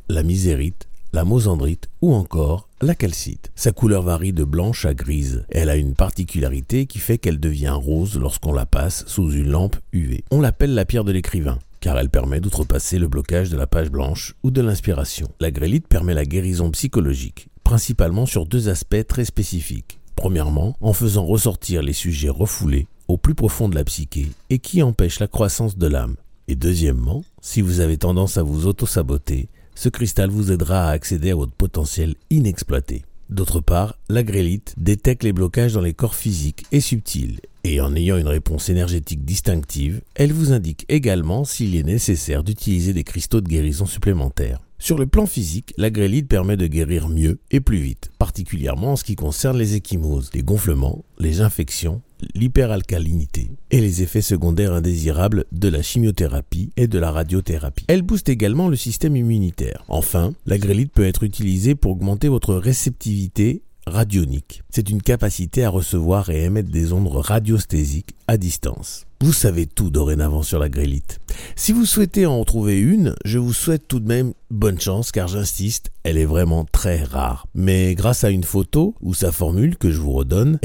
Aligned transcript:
la 0.10 0.22
misérite, 0.22 0.88
la 1.14 1.24
mosandrite 1.24 1.90
ou 2.02 2.14
encore 2.14 2.68
la 2.82 2.96
calcite. 2.96 3.52
Sa 3.56 3.72
couleur 3.72 4.02
varie 4.02 4.34
de 4.34 4.44
blanche 4.44 4.86
à 4.86 4.94
grise. 4.94 5.46
Elle 5.50 5.70
a 5.70 5.76
une 5.76 5.94
particularité 5.94 6.86
qui 6.86 7.00
fait 7.00 7.18
qu'elle 7.18 7.40
devient 7.40 7.76
rose 7.76 8.20
lorsqu'on 8.20 8.54
la 8.54 8.66
passe 8.66 9.06
sous 9.08 9.32
une 9.32 9.50
lampe 9.50 9.78
UV. 9.92 10.24
On 10.32 10.42
l'appelle 10.42 10.74
la 10.74 10.86
pierre 10.86 11.04
de 11.04 11.12
l'écrivain 11.12 11.60
car 11.84 12.00
elle 12.00 12.10
permet 12.10 12.40
d'outrepasser 12.40 12.98
le 12.98 13.10
blocage 13.10 13.50
de 13.50 13.58
la 13.58 13.68
page 13.68 13.92
blanche 13.92 14.36
ou 14.42 14.52
de 14.52 14.62
l'inspiration. 14.62 15.28
La 15.42 15.52
grélite 15.52 15.86
permet 15.86 16.14
la 16.14 16.24
guérison 16.24 16.72
psychologique, 16.72 17.50
principalement 17.66 18.26
sur 18.26 18.46
deux 18.46 18.70
aspects 18.70 19.06
très 19.06 19.26
spécifiques. 19.26 20.00
Premièrement, 20.16 20.78
en 20.80 20.94
faisant 20.94 21.26
ressortir 21.26 21.82
les 21.82 21.92
sujets 21.92 22.30
refoulés 22.30 22.88
au 23.10 23.18
plus 23.18 23.36
profond 23.36 23.68
de 23.68 23.76
la 23.76 23.84
psyché 23.84 24.32
et 24.50 24.60
qui 24.60 24.82
empêchent 24.82 25.20
la 25.20 25.28
croissance 25.28 25.78
de 25.78 25.88
l'âme. 25.88 26.16
Et 26.48 26.56
deuxièmement, 26.56 27.26
si 27.42 27.60
vous 27.60 27.82
avez 27.82 27.98
tendance 27.98 28.38
à 28.38 28.44
vous 28.44 28.66
auto-saboter, 28.66 29.50
ce 29.76 29.90
cristal 29.90 30.30
vous 30.30 30.54
aidera 30.54 30.86
à 30.86 30.92
accéder 30.92 31.32
à 31.32 31.36
votre 31.36 31.52
potentiel 31.52 32.16
inexploité. 32.30 33.04
D'autre 33.30 33.60
part, 33.60 33.96
la 34.08 34.24
grélite 34.24 34.74
détecte 34.78 35.24
les 35.24 35.34
blocages 35.34 35.74
dans 35.74 35.82
les 35.82 35.94
corps 35.94 36.16
physiques 36.16 36.64
et 36.72 36.80
subtils, 36.80 37.42
et 37.64 37.80
en 37.82 37.96
ayant 37.96 38.18
une 38.18 38.28
réponse 38.28 38.70
énergétique 38.70 39.24
distinctive, 39.24 40.02
elle 40.16 40.34
vous 40.34 40.52
indique 40.52 40.86
également 40.90 41.46
s'il 41.46 41.76
est 41.76 41.84
nécessaire 41.84 42.44
d'utiliser 42.44 42.94
des 42.94 43.04
cristaux 43.04 43.42
de 43.42 43.48
guérison 43.48 43.86
supplémentaires. 43.86 44.60
Sur 44.80 44.98
le 44.98 45.08
plan 45.08 45.26
physique, 45.26 45.74
la 45.78 45.90
grélite 45.90 46.28
permet 46.28 46.58
de 46.58 46.68
guérir 46.68 47.08
mieux 47.08 47.40
et 47.52 47.62
plus 47.62 47.78
vite, 47.78 48.12
particulièrement 48.20 48.92
en 48.92 48.96
ce 48.98 49.06
qui 49.06 49.16
concerne 49.16 49.58
les 49.58 49.76
échymoses, 49.76 50.30
les 50.34 50.44
gonflements, 50.44 51.06
les 51.20 51.40
infections, 51.40 52.02
l'hyperalcalinité 52.36 53.50
et 53.72 53.80
les 53.80 54.04
effets 54.04 54.22
secondaires 54.22 54.74
indésirables 54.74 55.46
de 55.54 55.70
la 55.70 55.82
chimiothérapie 55.82 56.72
et 56.76 56.88
de 56.88 57.00
la 57.00 57.12
radiothérapie. 57.12 57.86
Elle 57.88 58.02
booste 58.02 58.28
également 58.28 58.68
le 58.68 58.76
système 58.76 59.16
immunitaire. 59.16 59.86
Enfin, 59.88 60.34
la 60.46 60.58
grélite 60.58 60.92
peut 60.92 61.08
être 61.08 61.24
utilisée 61.24 61.76
pour 61.76 61.92
augmenter 61.92 62.28
votre 62.28 62.56
réceptivité 62.56 63.62
radionique. 63.88 64.64
C'est 64.70 64.90
une 64.90 65.02
capacité 65.02 65.64
à 65.64 65.70
recevoir 65.70 66.30
et 66.30 66.44
émettre 66.44 66.70
des 66.70 66.94
ondes 66.94 67.08
radiosthésiques 67.08 68.16
à 68.28 68.38
distance. 68.38 69.06
Vous 69.22 69.32
savez 69.32 69.68
tout 69.68 69.90
dorénavant 69.90 70.44
sur 70.44 70.60
la 70.60 70.68
grélite. 70.68 71.20
Si 71.56 71.72
vous 71.72 71.86
souhaitez 71.86 72.26
en 72.26 72.44
trouver 72.44 72.80
une, 72.80 73.16
je 73.24 73.40
vous 73.40 73.54
souhaite 73.54 73.88
tout 73.88 74.02
de 74.02 74.08
même 74.08 74.34
bonne 74.52 74.80
chance 74.80 75.14
car 75.14 75.30
j'insiste, 75.30 75.92
elle 76.04 76.18
est 76.18 76.26
vraiment 76.26 76.66
très 76.66 77.04
rare. 77.04 77.48
Mais 77.56 77.96
grâce 77.96 78.26
à 78.26 78.32
une 78.32 78.44
photo 78.44 78.96
ou 79.02 79.14
sa 79.14 79.32
formule 79.32 79.78
que 79.78 79.92
je 79.92 80.02
vous 80.02 80.12
redonne, 80.12 80.60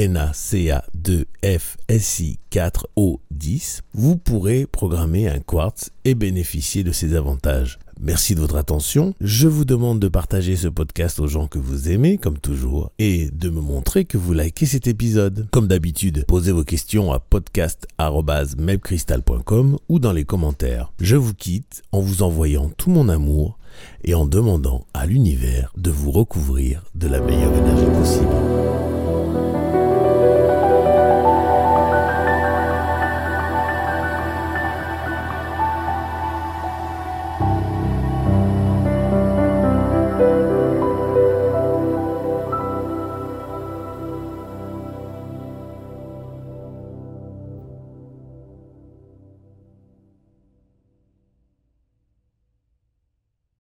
NaCa2FSi4O10, 3.39 3.81
vous 3.93 4.17
pourrez 4.17 4.65
programmer 4.65 5.27
un 5.27 5.39
quartz 5.39 5.91
et 6.05 6.15
bénéficier 6.15 6.83
de 6.83 6.91
ses 6.91 7.13
avantages. 7.15 7.77
Merci 8.01 8.33
de 8.33 8.39
votre 8.39 8.55
attention. 8.55 9.13
Je 9.19 9.49
vous 9.49 9.65
demande 9.65 9.99
de 9.99 10.07
partager 10.07 10.55
ce 10.55 10.69
podcast 10.69 11.19
aux 11.19 11.27
gens 11.27 11.47
que 11.47 11.59
vous 11.59 11.89
aimez, 11.89 12.17
comme 12.17 12.37
toujours, 12.37 12.93
et 12.97 13.29
de 13.31 13.49
me 13.49 13.59
montrer 13.59 14.05
que 14.05 14.17
vous 14.17 14.31
likez 14.31 14.65
cet 14.65 14.87
épisode. 14.87 15.49
Comme 15.51 15.67
d'habitude, 15.67 16.23
posez 16.25 16.53
vos 16.53 16.63
questions 16.63 17.11
à 17.11 17.19
podcast.mebcrystal.com 17.19 19.77
ou 19.89 19.99
dans 19.99 20.13
les 20.13 20.23
commentaires. 20.23 20.93
Je 21.01 21.17
vous 21.17 21.33
quitte 21.33 21.83
en 21.91 21.99
vous 21.99 22.23
envoyant 22.23 22.71
tout 22.77 22.89
mon 22.89 23.09
amour 23.09 23.59
et 24.05 24.15
en 24.15 24.25
demandant 24.25 24.85
à 24.93 25.05
l'univers 25.05 25.73
de 25.77 25.91
vous 25.91 26.11
recouvrir 26.11 26.85
de 26.95 27.09
la 27.09 27.19
meilleure 27.19 27.53
énergie 27.53 27.99
possible. 27.99 28.68